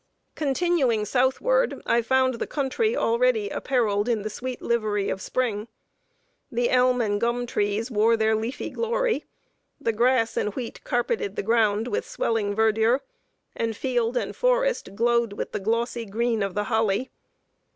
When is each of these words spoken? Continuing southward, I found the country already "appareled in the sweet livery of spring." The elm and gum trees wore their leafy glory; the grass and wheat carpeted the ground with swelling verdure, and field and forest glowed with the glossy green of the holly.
Continuing 0.33 1.05
southward, 1.05 1.79
I 1.85 2.01
found 2.01 2.33
the 2.39 2.47
country 2.47 2.97
already 2.97 3.49
"appareled 3.51 4.09
in 4.09 4.23
the 4.23 4.31
sweet 4.31 4.59
livery 4.59 5.11
of 5.11 5.21
spring." 5.21 5.67
The 6.51 6.71
elm 6.71 7.01
and 7.01 7.21
gum 7.21 7.45
trees 7.45 7.91
wore 7.91 8.17
their 8.17 8.35
leafy 8.35 8.71
glory; 8.71 9.25
the 9.79 9.93
grass 9.93 10.37
and 10.37 10.55
wheat 10.55 10.83
carpeted 10.83 11.35
the 11.35 11.43
ground 11.43 11.87
with 11.87 12.07
swelling 12.09 12.55
verdure, 12.55 13.01
and 13.55 13.77
field 13.77 14.17
and 14.17 14.35
forest 14.35 14.95
glowed 14.95 15.33
with 15.33 15.51
the 15.51 15.59
glossy 15.59 16.07
green 16.07 16.41
of 16.41 16.55
the 16.55 16.63
holly. 16.63 17.11